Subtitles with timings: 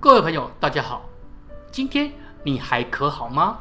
[0.00, 1.02] 各位朋友，大家好，
[1.72, 2.12] 今天
[2.44, 3.58] 你还可好吗？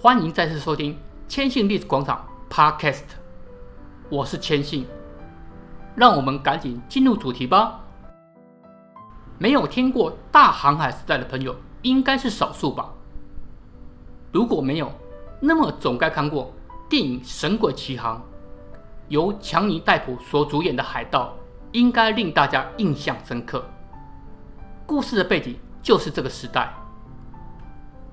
[0.00, 0.98] 欢迎再次收听
[1.28, 3.02] 千信历史广场 Podcast，
[4.08, 4.86] 我是千信，
[5.94, 7.78] 让我们赶紧进入主题吧。
[9.36, 12.88] 没有听过大航海时代的朋友应该是少数吧？
[14.32, 14.90] 如果没有，
[15.40, 16.54] 那么总该看过
[16.88, 18.16] 电影《神鬼奇航》，
[19.08, 21.34] 由强尼戴普所主演的海盗，
[21.72, 23.62] 应该令大家印象深刻。
[24.86, 26.72] 故事的背景就是这个时代，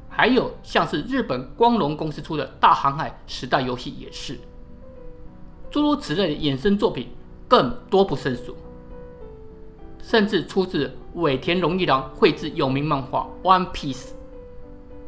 [0.09, 4.37] 还有像是日本光荣公司出的大航海时代游戏也是，
[5.69, 7.09] 诸如此类的衍生作品
[7.47, 8.55] 更多不胜数，
[10.01, 13.95] 甚至出自尾田荣一郎绘制有名漫画《One Piece》，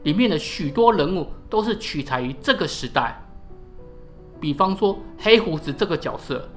[0.04, 3.22] 里面的许多人物都是取材于这个时代，
[4.40, 6.50] 比方说黑胡子这个角色，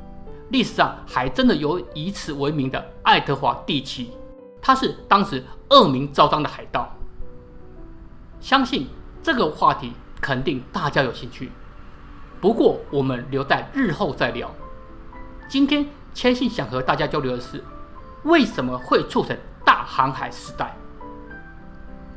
[0.50, 4.10] 历史上还真的有以此为名的爱德华第七。
[4.66, 6.92] 他是当时恶名昭彰的海盗，
[8.40, 8.88] 相信
[9.22, 11.52] 这个话题肯定大家有兴趣。
[12.40, 14.50] 不过我们留在日后再聊。
[15.48, 17.62] 今天千信想和大家交流的是，
[18.24, 20.76] 为什么会促成大航海时代？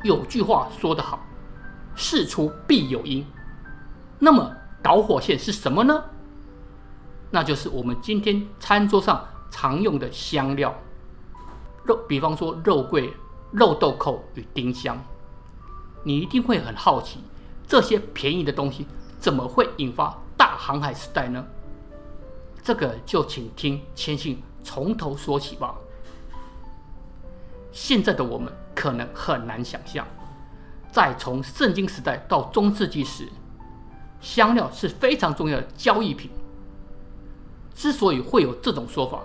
[0.02, 1.20] 有句话说得好，
[1.94, 3.24] 事出必有因。
[4.18, 6.02] 那么导火线是什么呢？
[7.30, 10.74] 那就是我们今天餐桌上常用的香料。
[11.90, 13.12] 肉，比方说肉桂、
[13.50, 14.96] 肉豆蔻与丁香，
[16.04, 17.18] 你一定会很好奇，
[17.66, 18.86] 这些便宜的东西
[19.18, 21.44] 怎么会引发大航海时代呢？
[22.62, 25.74] 这个就请听千信从头说起吧。
[27.72, 30.06] 现在的我们可能很难想象，
[30.92, 33.28] 在从圣经时代到中世纪时，
[34.20, 36.30] 香料是非常重要的交易品。
[37.74, 39.22] 之所以会有这种说法，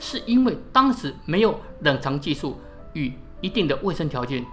[0.00, 2.58] 是因为当时没有冷藏技术
[2.94, 4.44] 与一定的卫生条件，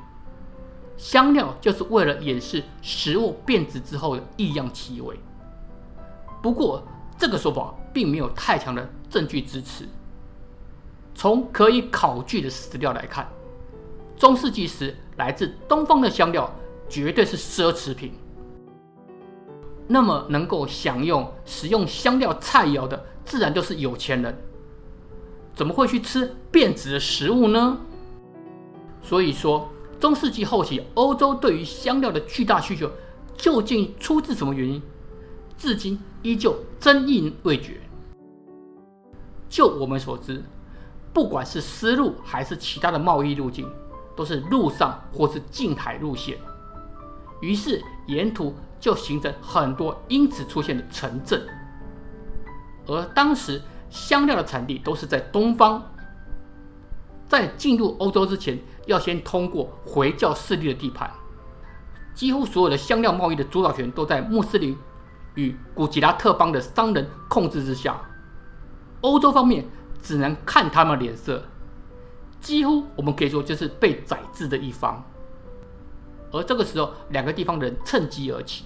[0.98, 5.20] 香料就是为了掩饰食物变质之后的异样气味。
[6.44, 6.84] 不过，
[7.18, 9.88] 这个说法并没有太强的证据支持。
[11.16, 13.28] 从可以考据的史料来看，
[14.18, 16.54] 中世纪时来自东方的香料
[16.88, 18.14] 绝对是奢侈品。
[19.88, 24.38] 那么，能够享用使用香料菜肴的，自然都是有钱人。
[25.58, 27.80] 怎么会去吃变质的食物呢？
[29.02, 29.68] 所以说，
[30.00, 32.92] 中世纪后期欧洲对于香料的巨大需求，
[33.36, 34.80] 究竟出自什么原因？
[35.58, 37.82] 至今依旧争议未决。
[39.50, 40.44] 就我们所知，
[41.12, 43.68] 不管是丝路还是其他的贸易路径，
[44.16, 46.38] 都是陆上或是近海路线，
[47.42, 51.48] 于是沿途就形成很多因此出现的城镇，
[52.86, 53.60] 而当时。
[53.90, 55.82] 香料的产地都是在东方，
[57.28, 61.10] 在进入欧洲之前，要先通过回教势力的地盘。
[62.14, 64.76] 几乎所有的香料贸易的主导权都在穆斯林
[65.36, 67.96] 与古吉拉特邦的商人控制之下。
[69.02, 69.64] 欧洲方面
[70.02, 71.44] 只能看他们脸色，
[72.42, 75.04] 几乎我们可以说就是被宰制的一方。
[76.32, 78.66] 而这个时候，两个地方的人趁机而起，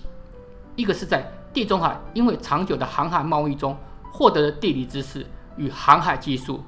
[0.76, 3.78] 一个是在地中海，因为长久的航海贸易中。
[4.12, 6.64] 获得的地理知识与航海技术，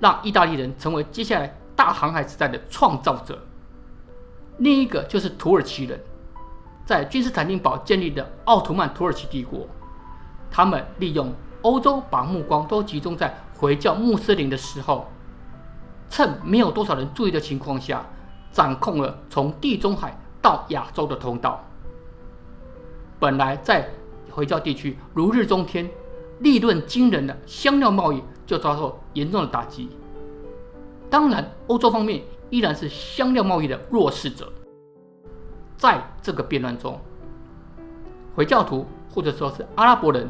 [0.00, 3.38] 让意大利人成为接下来大航海时代的创造者。
[4.58, 5.98] 另一个就是土耳其人，
[6.84, 9.66] 在君士坦丁堡建立的奥图曼土耳其帝国，
[10.50, 15.06] 他们利用欧洲把目光都集中在回教穆斯林的时候，
[16.08, 18.04] 趁没有多少人注意的情况下，
[18.50, 21.64] 掌控了从地中海到亚洲的通道。
[23.18, 23.88] 本来在
[24.30, 25.88] 回教地区如日中天。
[26.40, 29.88] 利润惊人的香料贸易就遭受严重的打击。
[31.08, 34.52] 当然，欧洲方面依然是香料贸易的弱势者。
[35.76, 37.00] 在这个变乱中，
[38.34, 40.28] 回教徒或者说是阿拉伯人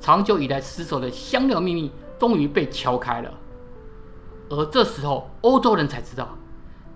[0.00, 3.32] 长久以来死守的香料秘密终于被敲开了。
[4.50, 6.28] 而这时候，欧洲人才知道，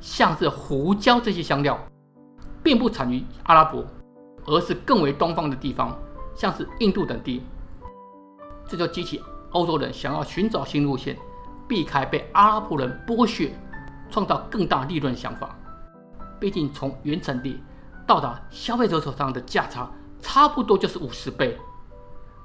[0.00, 1.78] 像是胡椒这些香料，
[2.62, 3.84] 并不产于阿拉伯，
[4.46, 5.96] 而是更为东方的地方，
[6.34, 7.42] 像是印度等地。
[8.72, 11.14] 这就激起欧洲人想要寻找新路线，
[11.68, 13.52] 避开被阿拉伯人剥削，
[14.10, 15.54] 创造更大利润的想法。
[16.40, 17.62] 毕竟从原产地
[18.06, 19.92] 到达消费者手上的价差
[20.22, 21.58] 差不多就是五十倍，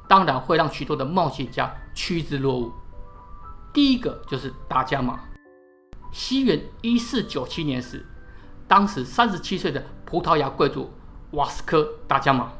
[0.06, 2.74] 当然会让许多的冒险家趋之若鹜。
[3.71, 5.21] 第一个就是达伽马。
[6.12, 8.06] 西元一四九七年时，
[8.68, 10.91] 当时三十七岁的葡萄牙贵族
[11.31, 12.51] 瓦斯科·达伽马，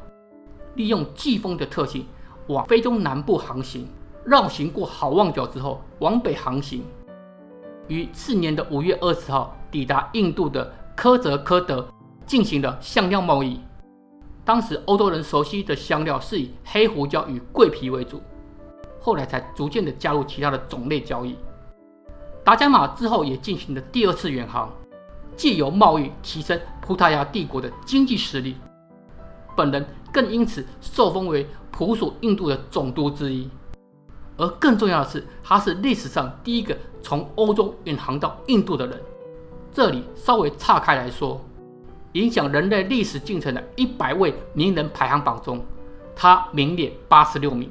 [0.74, 2.06] 利用季风的特性。
[2.48, 3.86] 往非洲南部航行，
[4.24, 6.82] 绕行过好望角之后，往北航行，
[7.88, 11.86] 于次年的五月二十号抵达印度的科泽科德，
[12.26, 13.60] 进行了香料贸易。
[14.44, 18.22] 当时欧洲人熟悉的香料是以黑胡椒与桂皮为主，
[18.98, 21.36] 后来才逐渐的加入其他的种类交易。
[22.42, 24.72] 达伽马之后也进行了第二次远航，
[25.36, 28.56] 借由贸易提升葡萄牙帝国的经济实力。
[29.54, 33.48] 本人更因此受封为普属印度的总督之一。
[34.36, 39.00] 而更重要的是，他是历史上第一个从欧洲远航到印度的人。
[39.72, 41.40] 这里稍微岔开来说，
[42.12, 45.60] 影响人类历史进程的一百位名人排行榜中，
[46.14, 47.68] 他名列八十六名。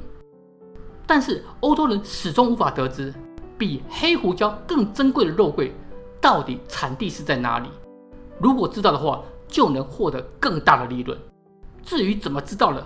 [1.05, 3.13] 但是欧洲人始终无法得知，
[3.57, 5.73] 比黑胡椒更珍贵的肉桂
[6.19, 7.69] 到底产地是在哪里。
[8.39, 11.17] 如果知道的话，就能获得更大的利润。
[11.87, 12.85] 至于怎么知道了，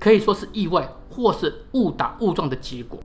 [0.00, 2.98] 可以说是意外或是误打误撞的结果。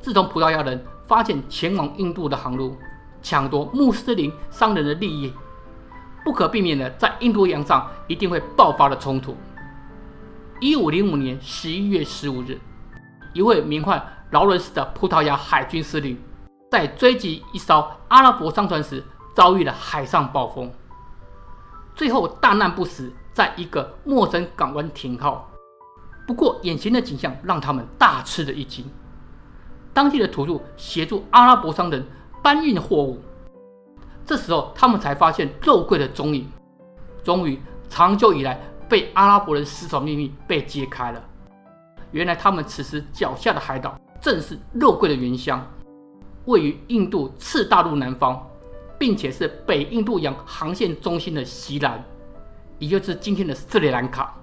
[0.00, 2.76] 自从葡萄牙人发现前往印度的航路，
[3.20, 5.32] 抢夺穆斯林商人的利益，
[6.24, 9.36] 不可避免的在印度洋上一定会爆发了冲突。
[10.60, 12.56] 一五零五年十一月十五日，
[13.32, 14.00] 一位名唤
[14.30, 16.16] 劳伦斯的葡萄牙海军司令，
[16.70, 19.02] 在追击一艘阿拉伯商船时
[19.34, 20.70] 遭遇了海上暴风，
[21.96, 25.46] 最后大难不死，在一个陌生港湾停靠。
[26.26, 28.82] 不过，眼前的景象让他们大吃了一惊。
[29.92, 32.02] 当地的土著协助阿拉伯商人
[32.42, 33.20] 搬运货物，
[34.24, 36.50] 这时候他们才发现肉桂的踪影。
[37.22, 37.60] 终于，
[37.90, 41.22] 长久以来被阿拉伯人死守秘密被揭开了。
[42.12, 45.62] 原来，他们此时脚下的海岛正是肉桂的原乡，
[46.46, 48.42] 位于印度次大陆南方，
[48.98, 52.02] 并且是北印度洋航线中心的锡兰，
[52.78, 54.34] 也就是今天的斯里兰卡。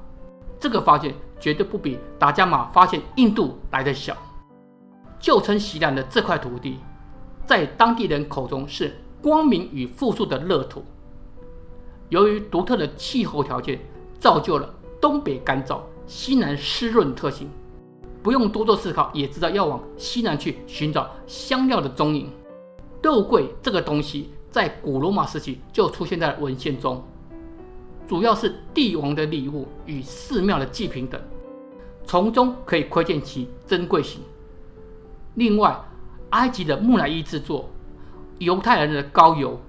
[0.60, 4.16] 这个发现绝对不比达伽马发现印度来的小。
[5.20, 6.80] 旧称锡兰的这块土地，
[7.46, 10.84] 在当地人口中是光明与富庶的乐土。
[12.10, 13.80] 由于独特的气候条件，
[14.20, 17.50] 造就了东北干燥、西南湿润特性。
[18.22, 22.30] 不用多做思考，也知道要往西南去寻找香料的踪影。
[23.02, 27.04] 肉桂这个东西，在古罗马时期就出现在文献中。
[28.08, 31.20] 主要是帝王的礼物与寺庙的祭品等，
[32.06, 34.22] 从中可以窥见其珍贵性。
[35.36, 35.80] 另外，
[36.32, 37.70] 埃及的木乃伊制作、
[38.40, 39.60] 犹太人的膏油，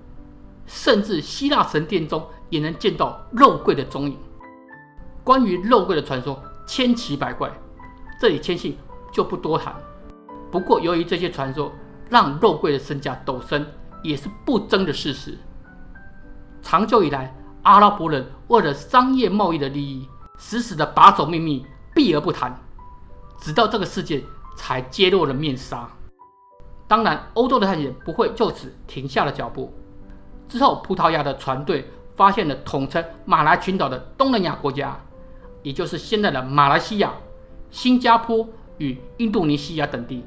[0.67, 4.17] 甚至希腊神殿中也能见到肉桂的踪影。
[5.23, 7.51] 关于肉桂的传说千奇百怪，
[8.21, 8.77] 这里千信
[9.13, 9.75] 就不多谈。
[10.51, 11.73] 不过，由于这些传说
[12.11, 13.65] 让肉桂的身价陡升，
[14.03, 15.39] 也是不争的事实。
[16.61, 17.35] 长久以来，
[17.65, 20.07] 阿拉伯人为了商业贸易的利益，
[20.37, 21.65] 死死的把守秘密，
[21.95, 22.55] 避而不谈，
[23.39, 24.23] 直到这个事件
[24.55, 25.89] 才揭露了面纱。
[26.87, 29.73] 当然，欧洲的探险不会就此停下了脚步。
[30.47, 35.01] 之后，葡萄牙的船队发现了统称马来群岛的东南亚国家，
[35.63, 37.11] 也就是现在的马来西亚、
[37.71, 38.47] 新加坡
[38.77, 40.23] 与印度尼西亚等地。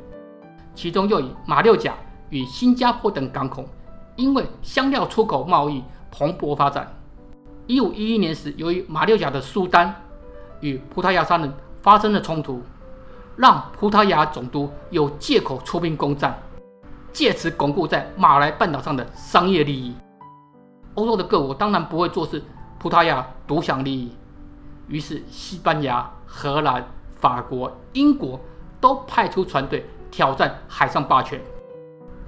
[0.74, 1.94] 其中又以马六甲
[2.31, 3.63] 与新加坡等港口，
[4.16, 6.92] 因为香料出口贸易蓬勃发展。
[7.67, 9.93] 一五一一年时，由于马六甲的苏丹
[10.61, 12.61] 与葡萄牙商人发生了冲突，
[13.35, 16.33] 让葡萄牙总督有借口出兵攻占，
[17.11, 19.93] 借此巩固在马来半岛上的商业利益。
[20.93, 22.41] 欧洲的各国当然不会坐视
[22.79, 24.13] 葡萄牙独享利益，
[24.88, 26.88] 于是西班牙、荷兰、
[27.19, 28.39] 法国、英国
[28.79, 31.41] 都派出船队挑战海上霸权。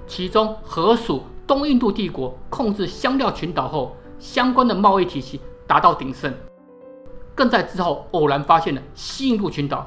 [0.06, 3.96] 其中，荷属东印度帝国控制香料群岛后。
[4.20, 6.32] 相关的贸易体系达到鼎盛，
[7.34, 9.86] 更在之后偶然发现了西印度群岛，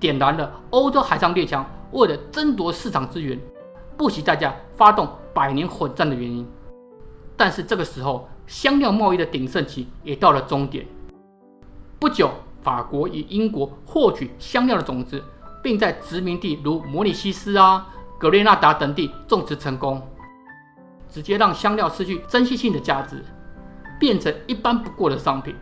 [0.00, 3.38] 点燃了欧洲海上列强为了争夺市场资源，
[3.96, 6.44] 不惜代价发动百年混战的原因。
[7.36, 10.84] 但是这个时候，香料贸易的鼎盛期也到了终点。
[12.00, 12.30] 不久，
[12.62, 15.22] 法国与英国获取香料的种子，
[15.62, 17.86] 并在殖民地如摩里西斯啊、
[18.18, 20.02] 格列纳达等地种植成功。
[21.14, 23.24] 直接让香料失去珍稀性的价值，
[24.00, 25.54] 变成一般不过的商品。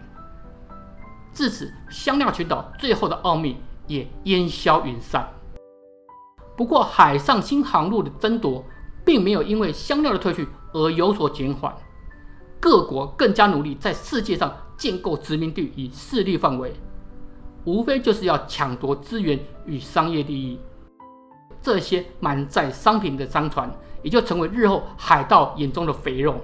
[1.30, 5.28] 至此，香料群岛最后的奥秘也烟消云散。
[6.56, 8.64] 不过，海上新航路的争夺
[9.04, 11.70] 并没有因为香料的退去而有所减缓，
[12.58, 16.72] 各国更加努力在世界上建构殖民地与势力范围，
[17.64, 20.58] 无非就是要抢夺资源与商业利益。
[21.60, 23.70] 这些满载商品的商船，
[24.02, 26.40] 也就成为日后海盗眼中的肥肉，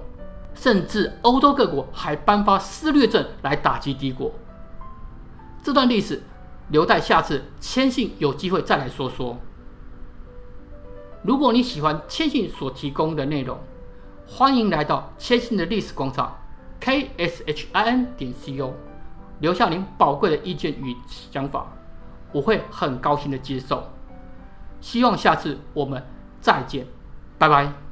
[0.53, 4.31] 甚至欧洲各国还颁发施掠证来打击敌国。
[5.61, 6.23] 这段历史
[6.69, 9.37] 留待下次谦信有机会再来说说。
[11.21, 13.59] 如果你喜欢千信所提供的内容，
[14.25, 16.37] 欢迎来到千信的历史广场
[16.79, 18.73] k s h i n 点 c o，
[19.39, 21.67] 留下您宝贵的意见与想法，
[22.31, 23.83] 我会很高兴的接受。
[24.79, 26.01] 希望下次我们
[26.39, 26.87] 再见，
[27.39, 27.88] 拜拜。